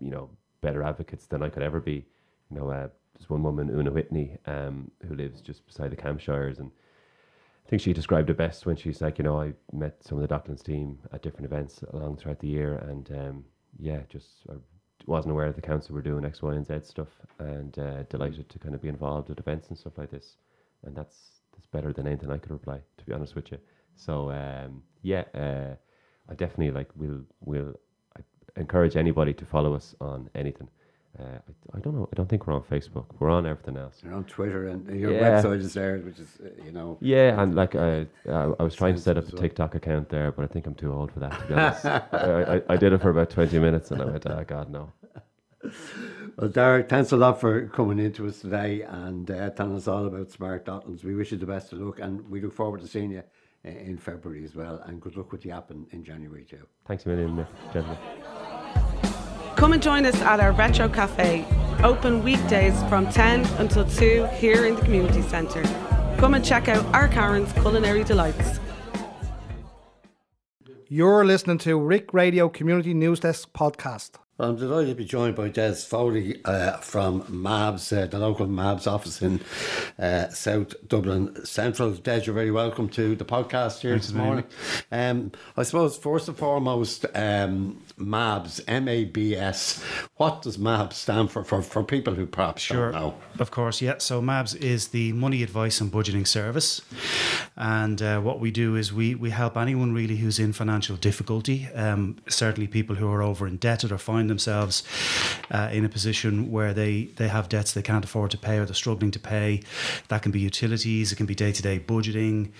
[0.00, 2.06] you know better advocates than I could ever be.
[2.50, 6.58] You know, uh, there's one woman, Una Whitney, um, who lives just beside the Campshires,
[6.58, 6.70] and
[7.66, 10.28] I think she described it best when she's like, you know, I met some of
[10.28, 13.44] the Docklands team at different events along throughout the year, and um,
[13.78, 14.54] yeah, just I
[15.06, 18.48] wasn't aware of the council were doing X, Y, and Z stuff, and uh, delighted
[18.48, 20.36] to kind of be involved at events and stuff like this,
[20.84, 23.58] and that's that's better than anything I could reply, to be honest with you.
[23.96, 25.76] So um, yeah, uh,
[26.30, 27.74] I definitely like will will
[28.16, 28.20] I
[28.60, 30.68] encourage anybody to follow us on anything.
[31.18, 32.08] Uh, I, I don't know.
[32.12, 33.04] I don't think we're on Facebook.
[33.20, 34.00] We're on everything else.
[34.02, 35.40] you're on Twitter and your Yeah.
[35.42, 38.74] website is there, which is, uh, you know, Yeah, and like I, uh, I was
[38.74, 39.42] trying to set up a well.
[39.42, 41.38] TikTok account there, but I think I'm too old for that.
[41.38, 44.26] To be honest, I, I, I did it for about 20 minutes, and I went,
[44.26, 44.92] "Oh God, no."
[46.36, 50.04] Well, Derek, thanks a lot for coming into us today and uh, telling us all
[50.06, 51.04] about Smart Docklands.
[51.04, 53.22] We wish you the best of luck and we look forward to seeing you
[53.64, 54.82] in February as well.
[54.86, 56.66] And good luck with the app in, in January too.
[56.86, 57.98] Thanks a million, Mick, gentlemen.
[59.56, 61.46] Come and join us at our Retro Cafe,
[61.82, 65.62] open weekdays from 10 until 2 here in the community centre.
[66.18, 68.60] Come and check out our Karen's culinary delights.
[70.88, 74.18] You're listening to Rick Radio Community News Desk podcast.
[74.36, 78.84] I'm delighted to be joined by Des Foley uh, from MABS, uh, the local MABS
[78.88, 79.40] office in
[79.96, 81.92] uh, South Dublin Central.
[81.92, 84.44] Des, you're very welcome to the podcast here this morning.
[84.90, 89.82] Um, I suppose, first and foremost, um, MABS, M A B S,
[90.16, 92.92] what does MABS stand for, for, for people who perhaps Sure.
[92.92, 93.14] don't know?
[93.38, 93.98] Of course, yeah.
[93.98, 96.80] So MABS is the money advice and budgeting service.
[97.56, 101.68] And uh, what we do is we, we help anyone really who's in financial difficulty,
[101.74, 104.82] um, certainly people who are over indebted or find themselves
[105.50, 108.64] uh, in a position where they, they have debts they can't afford to pay or
[108.64, 109.62] they're struggling to pay.
[110.08, 112.50] That can be utilities, it can be day to day budgeting,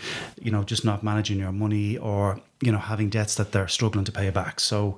[0.41, 4.05] you know, just not managing your money or you know having debts that they're struggling
[4.05, 4.61] to pay back.
[4.61, 4.97] So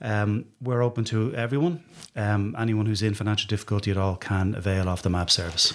[0.00, 1.84] um, we're open to everyone.
[2.16, 5.72] Um, anyone who's in financial difficulty at all can avail of the MAB service.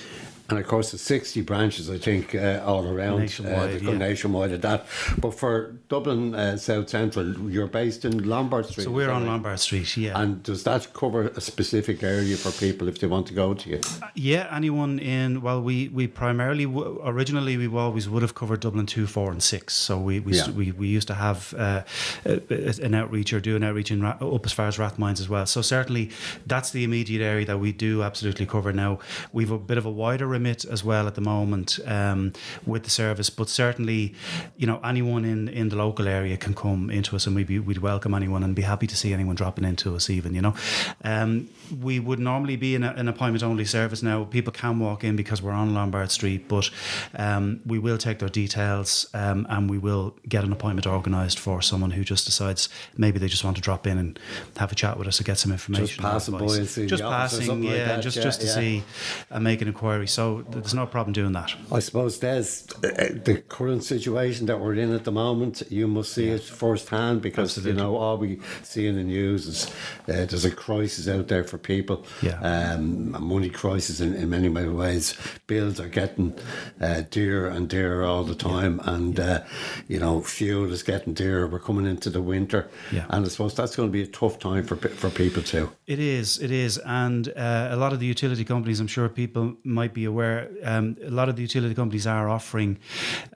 [0.49, 3.97] And of course, the 60 branches, I think, uh, all around Nationwide, uh, yeah.
[3.97, 4.86] nationwide of that.
[5.17, 8.84] But for Dublin uh, South Central, you're based in Lombard Street.
[8.84, 9.25] So we're on?
[9.25, 10.19] Lombard Street, yeah.
[10.19, 13.69] And does that cover a specific area for people if they want to go to
[13.69, 13.79] you?
[14.15, 18.86] Yeah, anyone in well, we we primarily w- originally we always would have covered Dublin
[18.86, 19.73] two, four, and six.
[19.73, 20.51] So we we Yeah.
[20.51, 21.84] we, we used to have uh,
[22.25, 25.45] an outreach or do an outreach in up as far as Rathmines as well.
[25.45, 26.12] So certainly
[26.45, 28.99] that's the immediate area that we do absolutely cover now.
[29.32, 32.34] We've a bit of a wider remit as well at the moment um,
[32.65, 34.13] with the service, but certainly
[34.58, 37.60] you know anyone in in the local area can come into us and we'd be,
[37.60, 40.36] we'd welcome anyone and be happy to see anyone dropping into us even.
[40.36, 40.56] You know,
[41.04, 41.50] um,
[41.82, 44.24] we would normally be in a, an appointment only service now.
[44.26, 46.69] People can walk in because we're on Lombard Street, but
[47.15, 51.62] um, we will take their details um, and we will get an appointment organised for
[51.62, 54.19] someone who just decides maybe they just want to drop in and
[54.58, 56.04] have a chat with us to get some information.
[56.04, 58.17] or passing by and see just the office or passing, something like yeah, that, just
[58.17, 58.54] yeah, just to yeah.
[58.60, 58.84] see
[59.30, 60.08] and make an inquiry.
[60.08, 61.53] So there's no problem doing that.
[61.71, 65.63] I suppose there's uh, the current situation that we're in at the moment.
[65.69, 67.71] You must see it firsthand because Absolutely.
[67.71, 69.59] you know all we see in the news is
[70.07, 71.97] uh, there's a crisis out there for people.
[72.21, 72.39] Yeah.
[72.51, 75.15] um, a money crisis in, in many many ways.
[75.47, 76.33] Bills are getting
[76.81, 79.43] uh, dearer and dearer all the time, and uh,
[79.88, 81.47] you know fuel is getting dearer.
[81.47, 83.05] We're coming into the winter, Yeah.
[83.09, 85.69] and I suppose that's going to be a tough time for for people too.
[85.88, 89.55] It is, it is, and uh, a lot of the utility companies, I'm sure people
[89.63, 92.71] might be aware, um, a lot of the utility companies are offering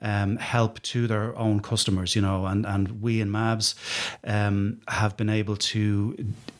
[0.00, 3.74] um, help to their own customers, you know, and, and we in MABS
[4.24, 5.82] um, have been able to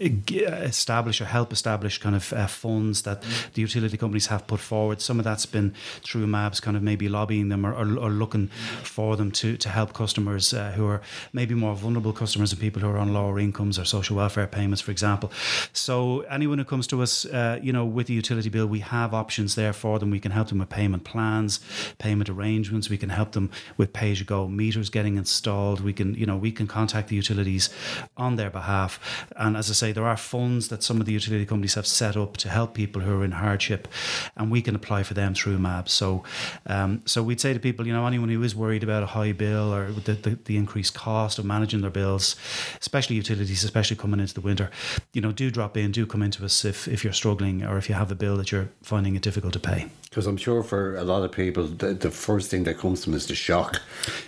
[0.01, 3.23] establish or help establish kind of uh, funds that
[3.55, 5.01] the utility companies have put forward.
[5.01, 5.75] Some of that's been
[6.07, 8.49] through MABS, kind of maybe lobbying them or, or, or looking
[8.83, 11.01] for them to, to help customers uh, who are
[11.33, 14.81] maybe more vulnerable customers and people who are on lower incomes or social welfare payments,
[14.81, 15.31] for example.
[15.73, 19.15] So anyone who comes to us, uh, you know, with a utility bill, we have
[19.15, 20.08] options there for them.
[20.11, 21.61] We can help them with payment plans,
[21.99, 22.89] payment arrangements.
[22.89, 25.81] We can help them with pay-as-you-go meters getting installed.
[25.81, 27.71] We can, you know, we can contact the utilities
[28.17, 29.01] on their behalf.
[29.37, 32.17] And as I say, there are funds that some of the utility companies have set
[32.17, 33.89] up to help people who are in hardship,
[34.37, 35.89] and we can apply for them through MAB.
[35.89, 36.25] So,
[36.67, 39.33] um, so we'd say to people, you know, anyone who is worried about a high
[39.33, 42.37] bill or the, the, the increased cost of managing their bills,
[42.81, 44.71] especially utilities, especially coming into the winter,
[45.13, 47.89] you know, do drop in, do come into us if, if you're struggling or if
[47.89, 49.87] you have a bill that you're finding it difficult to pay.
[50.03, 53.11] Because I'm sure for a lot of people, the, the first thing that comes to
[53.11, 53.83] them is the shock.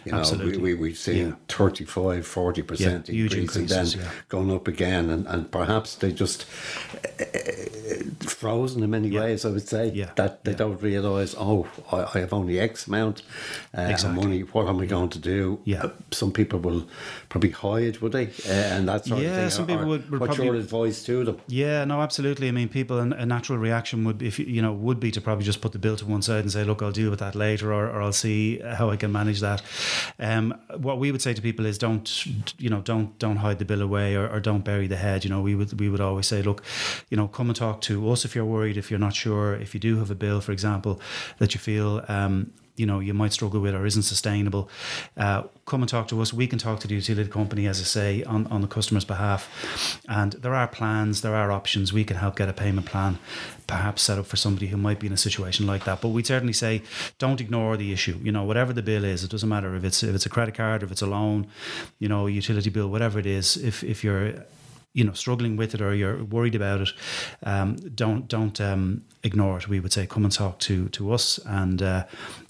[0.04, 0.58] You know, Absolutely.
[0.58, 1.34] we, we, we've seen Yeah.
[1.48, 2.88] 35, 40% Yeah,
[3.22, 4.10] increase and then increases, yeah.
[4.28, 5.08] going up again.
[5.08, 6.44] And, and perhaps they just
[7.04, 7.24] uh,
[8.20, 9.20] frozen in many Yeah.
[9.20, 12.86] ways, I would say, Yeah, that they don't realise, oh, I, I have only X
[12.86, 13.22] amount
[13.76, 14.40] uh, of money.
[14.40, 15.60] What am I going to do?
[15.64, 15.84] Yeah.
[15.84, 16.86] Uh, some people will
[17.28, 18.26] probably hide, would they?
[18.48, 19.50] Uh, and that sort Yeah, of thing.
[19.50, 21.40] some people would- would What's your probably- advice to them?
[21.48, 22.48] Yeah, no, absolutely.
[22.48, 25.44] I mean, people, a natural reaction would, if you- you know, would be to probably
[25.44, 27.72] just put the bill to one side and say, "Look, I'll deal with that later,"
[27.72, 29.62] or, or "I'll see how I can manage that."
[30.18, 32.26] Um, what we would say to people is, don't,
[32.58, 35.24] you know, don't don't hide the bill away, or, or don't bury the head.
[35.24, 36.62] You know, we would we would always say, "Look,
[37.08, 39.74] you know, come and talk to us if you're worried, if you're not sure, if
[39.74, 41.00] you do have a bill, for example,
[41.38, 44.68] that you feel." Um, you know you might struggle with or isn't sustainable,
[45.16, 46.32] uh, come and talk to us.
[46.32, 50.00] We can talk to the utility company, as I say, on, on the customer's behalf.
[50.08, 51.92] And there are plans, there are options.
[51.92, 53.18] We can help get a payment plan,
[53.66, 56.00] perhaps set up for somebody who might be in a situation like that.
[56.00, 56.82] But we'd certainly say,
[57.18, 58.18] don't ignore the issue.
[58.22, 60.54] You know, whatever the bill is, it doesn't matter if it's if it's a credit
[60.54, 61.46] card, if it's a loan,
[61.98, 63.56] you know, utility bill, whatever it is.
[63.56, 64.44] If if you're
[64.92, 66.90] you know struggling with it or you're worried about it,
[67.44, 69.68] um, don't don't um, ignore it.
[69.68, 72.04] We would say come and talk to to us and uh,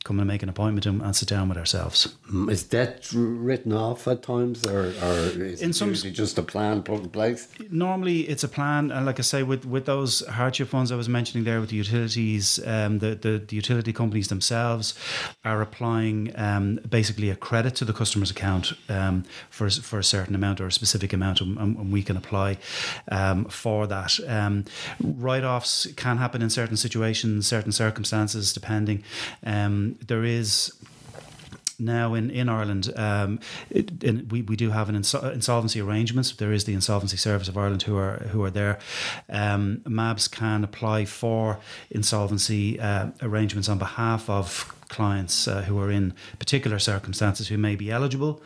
[0.04, 2.14] come and make an appointment and, sit down with ourselves.
[2.32, 6.38] Mm, Is that written off at times, or, or is In it some- usually just
[6.38, 7.48] a plan put in place?
[7.70, 11.08] Normally, it's a plan, and like I say, with, with those hardship funds I was
[11.08, 14.94] mentioning there, with the utilities, um, the, the the utility companies themselves
[15.44, 20.34] are applying um, basically a credit to the customer's account um, for for a certain
[20.34, 22.56] amount or a specific amount, and, and we can apply
[23.10, 24.18] um, for that.
[24.26, 24.64] Um,
[25.02, 29.02] Write offs can happen in certain situations, certain circumstances, depending.
[29.44, 30.72] Um, there is
[31.81, 36.33] now in, in Ireland, um, it, in, we, we do have an insol- insolvency arrangements.
[36.33, 38.79] There is the Insolvency Service of Ireland who are who are there.
[39.29, 41.59] Um, MABs can apply for
[41.90, 47.76] insolvency uh, arrangements on behalf of clients uh, who are in particular circumstances who may
[47.76, 48.42] be eligible.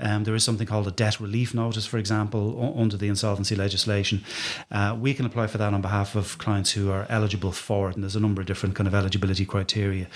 [0.00, 4.24] Um, there is something called a debt relief notice, for example, under the insolvency legislation.
[4.70, 7.94] Uh, we can apply for that on behalf of clients who are eligible for it,
[7.94, 10.06] and there's a number of different kind of eligibility criteria.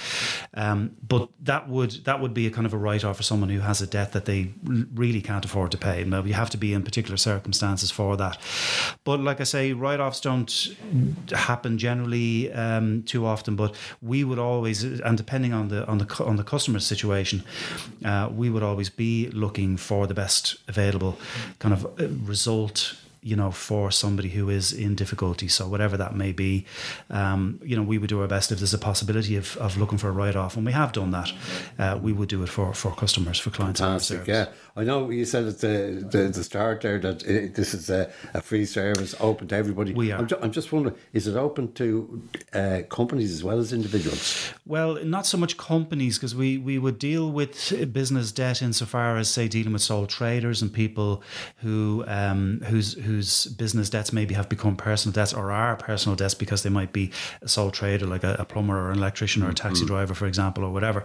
[0.55, 3.51] Um, but that would that would be a kind of a write off for someone
[3.51, 4.53] who has a debt that they
[4.95, 6.05] really can't afford to pay.
[6.05, 8.39] Now, you have to be in particular circumstances for that.
[9.05, 10.77] But like I say, write offs don't
[11.33, 13.57] happen generally um, too often.
[13.57, 17.43] But we would always, and depending on the on the on the customer's situation,
[18.05, 21.17] uh, we would always be looking for the best available
[21.59, 25.47] kind of uh, result you know, for somebody who is in difficulty.
[25.47, 26.67] So whatever that may be,
[27.09, 29.97] um, you know, we would do our best if there's a possibility of, of looking
[29.97, 31.33] for a write off, and we have done that.
[31.79, 33.79] Uh, we would do it for, for customers, for clients.
[33.79, 34.47] Fantastic, yeah.
[34.75, 38.11] I know you said at the, the, the start there that it, this is a,
[38.33, 39.93] a, free service open to everybody.
[39.93, 40.19] We are.
[40.19, 42.23] I'm, ju- I'm just wondering, is it open to
[42.55, 44.51] uh, companies as well as individuals?
[44.65, 49.29] Well, not so much companies because we, we would deal with business debt insofar as,
[49.29, 51.23] say, dealing with sole traders and people
[51.57, 56.35] who um, whose whose business debts maybe have become personal debts or are personal debts
[56.35, 57.11] because they might be
[57.43, 59.89] a sole trader, like a, a plumber or an electrician or a taxi mm-hmm.
[59.89, 61.05] driver, for example, or whatever.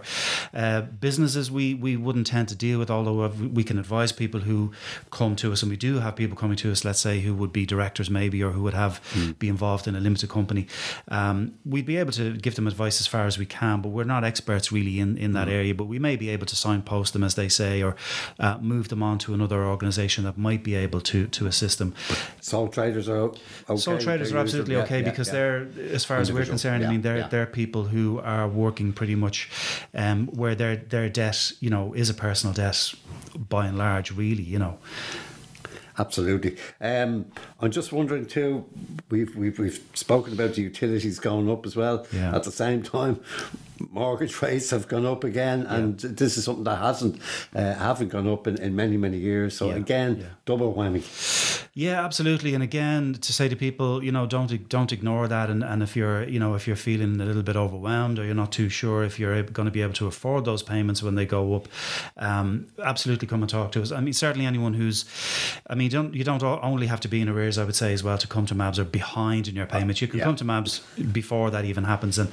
[0.54, 3.20] Uh, businesses we we wouldn't tend to deal with, although
[3.58, 4.70] we can advise people who
[5.10, 7.52] come to us, and we do have people coming to us, let's say, who would
[7.52, 9.36] be directors maybe, or who would have mm.
[9.40, 10.68] be involved in a limited company.
[11.08, 14.04] Um, we'd be able to give them advice as far as we can, but we're
[14.04, 15.58] not experts really in, in that mm.
[15.58, 15.74] area.
[15.74, 17.96] But we may be able to signpost them, as they say, or
[18.38, 21.94] uh, move them on to another organisation that might be able to to assist them.
[22.40, 23.76] Sole traders are okay.
[23.76, 25.34] Sole traders are absolutely them, okay yeah, because yeah.
[25.34, 25.68] they're,
[25.98, 29.50] as far as we're concerned, I mean, they're they're people who are working pretty much
[29.94, 32.94] um, where their their debt, you know, is a personal debt
[33.48, 34.78] by and large, really, you know.
[35.98, 36.56] Absolutely.
[36.80, 37.26] Um,
[37.60, 38.64] I'm just wondering too.
[39.10, 42.06] We've we've we've spoken about the utilities going up as well.
[42.12, 42.34] Yeah.
[42.34, 43.20] At the same time,
[43.90, 45.76] mortgage rates have gone up again, yeah.
[45.76, 47.20] and this is something that hasn't
[47.54, 49.56] uh, haven't gone up in, in many many years.
[49.56, 49.76] So yeah.
[49.76, 50.26] again, yeah.
[50.44, 51.02] double whammy.
[51.78, 52.54] Yeah, absolutely.
[52.54, 55.48] And again, to say to people, you know, don't don't ignore that.
[55.48, 58.34] And, and if you're, you know, if you're feeling a little bit overwhelmed or you're
[58.34, 61.24] not too sure if you're going to be able to afford those payments when they
[61.24, 61.68] go up,
[62.16, 63.92] um, absolutely come and talk to us.
[63.92, 65.04] I mean, certainly anyone who's,
[65.68, 67.58] I mean, don't you don't only have to be in arrears.
[67.58, 70.02] I would say as well to come to MABS or behind in your payments.
[70.02, 70.80] You can come to MABS
[71.12, 72.28] before that even happens, and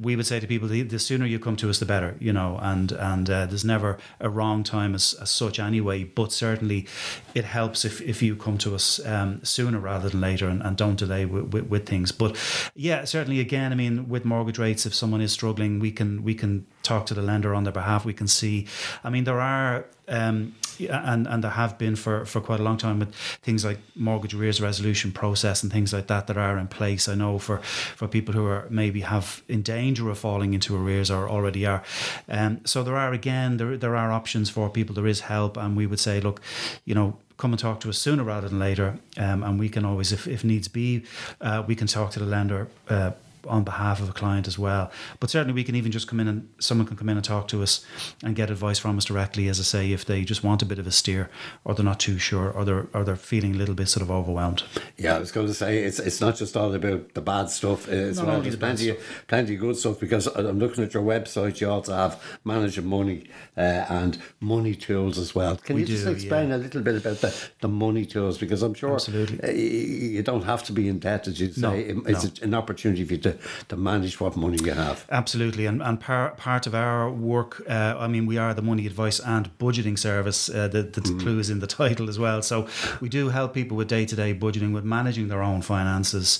[0.00, 2.16] we would say to people, the sooner you come to us, the better.
[2.20, 6.04] You know, and and uh, there's never a wrong time as, as such anyway.
[6.04, 6.86] But certainly,
[7.34, 10.76] it helps if if you come to us um, sooner rather than later and, and
[10.76, 12.12] don't delay with, with, with, things.
[12.12, 12.36] But
[12.74, 16.34] yeah, certainly again, I mean, with mortgage rates, if someone is struggling, we can we
[16.34, 18.04] can talk to the lender on their behalf.
[18.04, 18.66] We can see.
[19.02, 19.86] I mean, there are.
[20.06, 23.78] Um, and and there have been for, for quite a long time with things like
[23.94, 27.08] mortgage arrears resolution process and things like that that are in place.
[27.08, 31.10] I know for for people who are maybe have in danger of falling into arrears
[31.10, 31.82] or already are.
[32.28, 34.94] Um, so there are again there there are options for people.
[34.94, 36.40] There is help, and we would say, look,
[36.84, 38.98] you know, come and talk to us sooner rather than later.
[39.16, 41.04] Um, and we can always, if, if needs be,
[41.40, 43.12] uh, we can talk to the lender uh,
[43.46, 44.90] on behalf of a client as well.
[45.20, 47.48] But certainly we can even just come in and someone can come in and talk
[47.48, 47.84] to us
[48.22, 50.78] and get advice from us directly, as I say, if they just want a bit
[50.78, 51.30] of a steer
[51.64, 54.10] or they're not too sure or they're or they're feeling a little bit sort of
[54.10, 54.62] overwhelmed.
[54.96, 57.88] Yeah, I was going to say it's it's not just all about the bad stuff
[57.88, 58.40] as not well.
[58.40, 61.60] There's the plenty of, plenty of good stuff because I'm looking at your website.
[61.60, 65.56] You also have managing money uh, and money tools as well.
[65.56, 66.56] Can we you just explain yeah.
[66.56, 69.42] a little bit about the, the money tools because I'm sure Absolutely.
[69.42, 71.60] Uh, you don't have to be in debt as you say.
[71.60, 72.44] No, it's no.
[72.44, 73.33] an opportunity for you to
[73.68, 75.04] to, manage what money you have.
[75.10, 78.86] Absolutely, and and par, part of our work, uh, I mean, we are the money
[78.86, 80.48] advice and budgeting service.
[80.48, 81.20] Uh, the the mm.
[81.20, 82.42] clue is in the title as well.
[82.42, 82.68] So
[83.00, 86.38] we do help people with day to day budgeting, with managing their own finances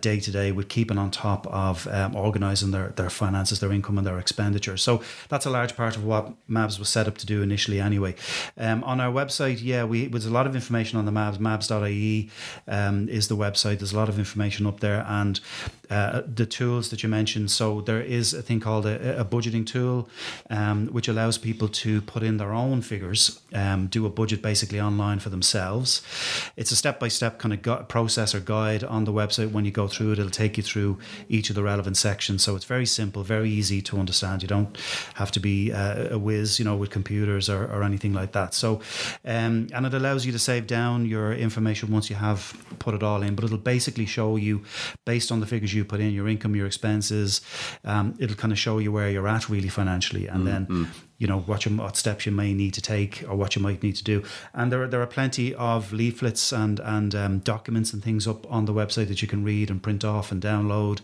[0.00, 3.98] day to day, with keeping on top of um, organising their their finances, their income,
[3.98, 4.76] and their expenditure.
[4.76, 7.80] So that's a large part of what MABS was set up to do initially.
[7.80, 8.14] Anyway,
[8.56, 11.38] um, on our website, yeah, we there's a lot of information on the MABS.
[11.38, 12.30] MABS.ie
[12.68, 13.78] um, is the website.
[13.78, 15.40] There's a lot of information up there, and
[15.90, 17.50] uh, the tools that you mentioned.
[17.50, 20.08] So there is a thing called a, a budgeting tool,
[20.50, 24.80] um, which allows people to put in their own figures, um, do a budget basically
[24.80, 26.02] online for themselves.
[26.56, 29.52] It's a step by step kind of gu- process or guide on the website.
[29.52, 32.42] When you go through it, it'll take you through each of the relevant sections.
[32.42, 34.42] So it's very simple, very easy to understand.
[34.42, 34.76] You don't
[35.14, 38.54] have to be uh, a whiz, you know, with computers or, or anything like that.
[38.54, 38.80] So,
[39.24, 43.02] um, and it allows you to save down your information once you have put it
[43.02, 43.34] all in.
[43.34, 44.62] But it'll basically show you
[45.04, 47.40] based on the figures you put in, your income, your expenses.
[47.84, 50.74] Um, it'll kind of show you where you're at really financially, and mm-hmm.
[50.74, 53.62] then you know what, you, what steps you may need to take or what you
[53.62, 54.22] might need to do.
[54.52, 58.50] And there are, there are plenty of leaflets and and um, documents and things up
[58.50, 61.00] on the website that you can read and print off and download,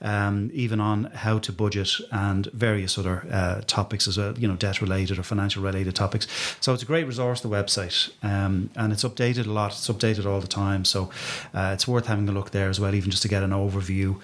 [0.00, 4.56] um, even on how to budget and various other uh, topics as well, you know,
[4.56, 6.26] debt related or financial related topics.
[6.60, 9.72] So it's a great resource, the website, um, and it's updated a lot.
[9.72, 11.10] It's updated all the time, so
[11.54, 14.20] uh, it's worth having a look there as well, even just to get an overview.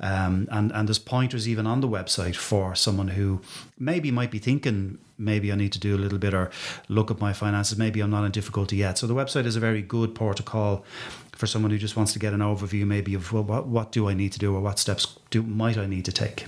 [0.00, 3.40] Um, and and there's pointers even on the website for someone who
[3.78, 4.75] maybe might be thinking
[5.18, 6.50] maybe I need to do a little bit or
[6.88, 7.78] look at my finances.
[7.78, 8.98] Maybe I'm not in difficulty yet.
[8.98, 10.84] So the website is a very good port of call
[11.32, 14.08] for someone who just wants to get an overview, maybe of well, what what do
[14.08, 16.46] I need to do or what steps do might I need to take.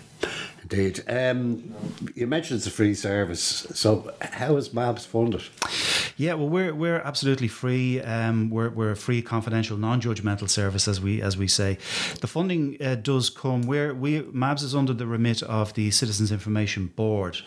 [0.63, 1.05] Indeed.
[1.09, 1.75] Um,
[2.15, 3.67] you mentioned it's a free service.
[3.75, 5.43] So how is MABS funded?
[6.19, 8.01] Yeah, well, we're we're absolutely free.
[8.01, 11.79] Um, we're we're a free, confidential, non-judgmental service, as we as we say.
[12.21, 16.33] The funding uh, does come where we MABS is under the remit of the Citizens
[16.33, 17.39] Information Board.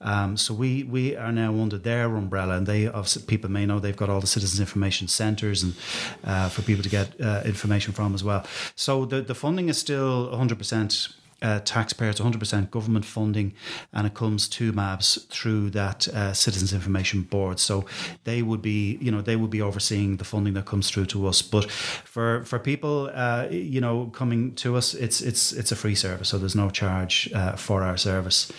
[0.00, 2.88] Um, so we we are now under their umbrella, and they
[3.26, 5.74] people may know they've got all the Citizens Information Centres and
[6.22, 8.46] uh, for people to get uh, information from as well.
[8.76, 11.08] So the the funding is still 100 percent
[11.42, 13.52] uh, taxpayers, 100% government funding,
[13.92, 17.58] and it comes to MABS through that uh, Citizens Information Board.
[17.58, 17.84] So
[18.24, 21.26] they would be, you know, they would be overseeing the funding that comes through to
[21.26, 21.42] us.
[21.42, 25.94] But for for people, uh, you know, coming to us, it's it's it's a free
[25.94, 28.50] service, so there's no charge uh, for our service,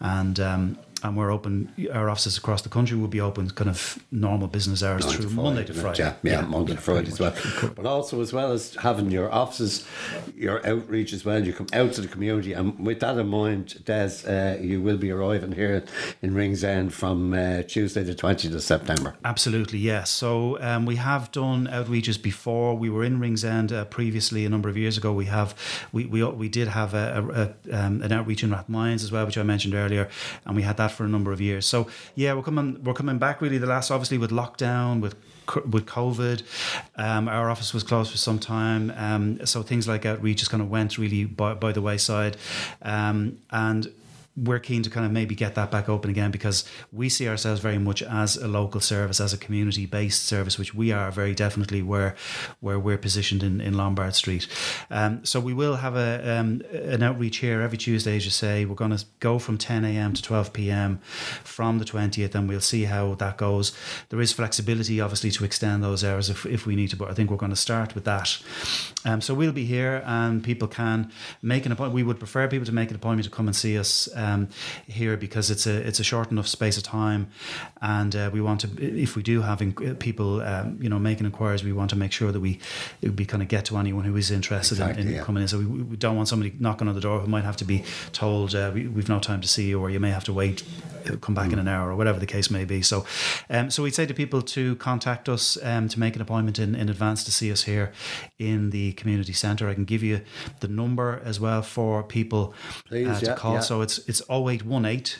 [0.00, 1.72] and um, and we're open.
[1.92, 5.28] Our offices across the country will be open, kind of normal business hours Nine through
[5.28, 5.74] to Monday to?
[5.74, 6.02] Friday.
[6.02, 7.34] Yeah, yeah, Monday to Friday as well.
[7.74, 9.86] But also, as well as having your offices,
[10.34, 12.52] your outreach as well, you come out to the community.
[12.52, 15.84] And with that in mind, Des, uh, you will be arriving here
[16.22, 19.16] in Ringsend from uh, Tuesday, the 20th of September.
[19.24, 20.10] Absolutely, yes.
[20.10, 22.74] So um, we have done outreaches before.
[22.74, 25.12] We were in Ringsend uh, previously a number of years ago.
[25.12, 25.54] We have
[25.92, 29.26] we we, we did have a, a, a um, an outreach in Rathmines as well,
[29.26, 30.08] which I mentioned earlier,
[30.44, 31.66] and we had that for a number of years.
[31.66, 33.58] So yeah, we're coming we're coming back really.
[33.58, 35.14] The last obviously with lockdown with
[35.66, 36.42] with COVID,
[36.96, 40.62] um, our office was closed for some time, um, so things like outreach just kind
[40.62, 42.36] of went really by, by the wayside,
[42.82, 43.90] um, and
[44.44, 47.60] we're keen to kind of maybe get that back open again because we see ourselves
[47.60, 51.34] very much as a local service, as a community based service, which we are very
[51.34, 52.14] definitely where
[52.60, 54.46] where we're positioned in, in Lombard Street.
[54.90, 58.64] Um, so we will have a um, an outreach here every Tuesday, as you say.
[58.64, 60.14] We're going to go from 10 a.m.
[60.14, 60.98] to 12 p.m.
[61.44, 63.72] from the 20th, and we'll see how that goes.
[64.10, 67.14] There is flexibility, obviously, to extend those hours if, if we need to, but I
[67.14, 68.38] think we're going to start with that.
[69.04, 71.10] Um, so we'll be here, and people can
[71.42, 71.94] make an appointment.
[71.94, 74.08] We would prefer people to make an appointment to come and see us.
[74.14, 74.48] Um, um,
[74.86, 77.28] here because it's a it's a short enough space of time,
[77.80, 79.58] and uh, we want to if we do have
[79.98, 82.58] people um, you know making inquiries, we want to make sure that we
[83.14, 85.22] be kind of get to anyone who is interested exactly, in, in yeah.
[85.22, 85.48] coming in.
[85.48, 87.84] So we, we, don't want somebody knocking on the door who might have to be
[88.12, 90.62] told uh, we, have no time to see you, or you may have to wait,
[91.10, 91.54] uh, come back mm.
[91.54, 92.82] in an hour, or whatever the case may be.
[92.82, 93.04] So,
[93.50, 96.74] um, so we'd say to people to contact us um, to make an appointment in,
[96.74, 97.92] in advance to see us here
[98.38, 99.68] in the community centre.
[99.68, 100.20] I can give you
[100.60, 102.54] the number as well for people
[102.86, 103.54] Please, uh, to yeah, call.
[103.54, 103.60] Yeah.
[103.60, 105.16] So it's it's 0818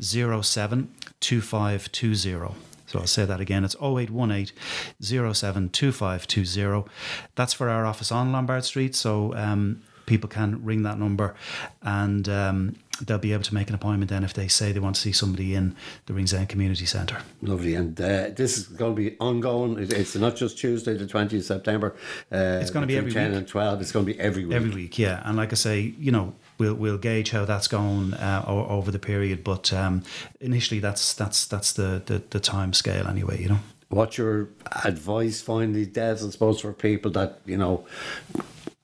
[0.00, 2.54] 07 2520.
[2.86, 3.64] So I'll say that again.
[3.64, 4.52] It's 0818
[5.00, 6.90] 07 2520.
[7.36, 8.96] That's for our office on Lombard Street.
[8.96, 11.36] So um, people can ring that number
[11.82, 12.74] and um,
[13.06, 15.12] they'll be able to make an appointment then if they say they want to see
[15.12, 15.76] somebody in
[16.06, 17.18] the Ringsend Community Centre.
[17.42, 17.76] Lovely.
[17.76, 19.76] And uh, this is going to be ongoing.
[19.78, 21.94] It's not just Tuesday, the 20th of September.
[22.32, 23.38] Uh, it's going to be every 10 week.
[23.38, 23.80] and 12.
[23.82, 24.56] It's going to be every week.
[24.56, 25.22] Every week, yeah.
[25.24, 29.00] And like I say, you know, we'll we'll gauge how that's going uh, over the
[29.00, 29.42] period.
[29.42, 30.04] But um,
[30.40, 33.42] initially, that's that's that's the, the the time scale anyway.
[33.42, 33.60] You know.
[33.88, 34.50] What's your
[34.84, 37.86] advice finally, Des, I suppose, for people that, you know,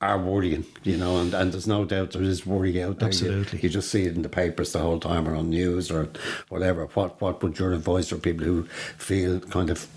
[0.01, 3.07] are worrying, you know, and, and there's no doubt there is worry out there.
[3.07, 3.59] Absolutely.
[3.59, 6.09] You, you, just see it in the papers the whole time or on news or
[6.49, 6.87] whatever.
[6.87, 8.63] What what would your advice for people who
[8.97, 9.87] feel kind of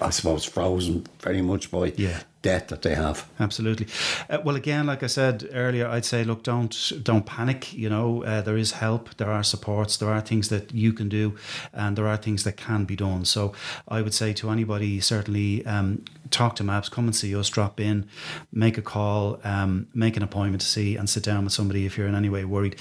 [0.00, 3.28] I suppose frozen very much by yeah debt that they have.
[3.40, 3.86] Absolutely.
[4.28, 7.72] Uh, well, again, like I said earlier, I'd say, look, don't don't panic.
[7.72, 11.08] You know, uh, there is help, there are supports, there are things that you can
[11.08, 11.36] do,
[11.72, 13.24] and there are things that can be done.
[13.24, 13.52] So,
[13.88, 15.64] I would say to anybody, certainly.
[15.64, 18.08] Um, talk to MABS, come and see us, drop in,
[18.50, 21.96] make a call, um, make an appointment to see and sit down with somebody if
[21.96, 22.76] you're in any way worried.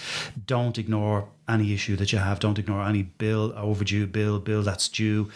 [0.48, 2.40] Don't ignore any issue that you have.
[2.40, 5.30] Don't ignore any bill, overdue bill, bill that's due.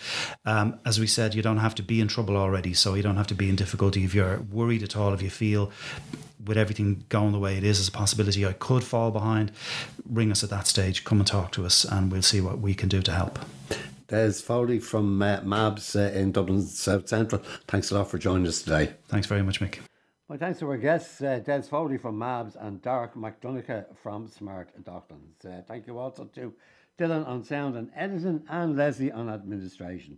[0.45, 3.17] Um, as we said, you don't have to be in trouble already, so you don't
[3.17, 4.03] have to be in difficulty.
[4.03, 5.71] If you're worried at all, if you feel
[6.45, 9.51] with everything going the way it is, as a possibility I could fall behind,
[10.09, 12.73] ring us at that stage, come and talk to us, and we'll see what we
[12.73, 13.39] can do to help.
[14.07, 17.41] Des Foley from uh, MABS uh, in Dublin South Central.
[17.67, 18.93] Thanks a lot for joining us today.
[19.07, 19.79] Thanks very much, Mick.
[20.29, 24.69] My thanks to our guests, uh, Des Foley from MABS and Dark McDonough from Smart
[24.83, 25.45] Docklands.
[25.45, 26.53] Uh, thank you also to
[26.99, 30.17] Dylan on sound and editing and Leslie on administration.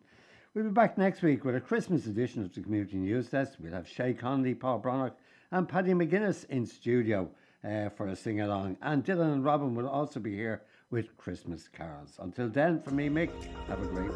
[0.58, 3.54] We'll be back next week with a Christmas edition of the Community News Desk.
[3.60, 5.12] We'll have Shay Conley, Paul Brannock,
[5.52, 7.30] and Paddy McGuinness in studio
[7.64, 8.78] uh, for a sing along.
[8.82, 12.16] And Dylan and Robin will also be here with Christmas carols.
[12.18, 13.30] Until then, for me, Mick,
[13.68, 14.10] have a great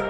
[0.00, 0.09] week.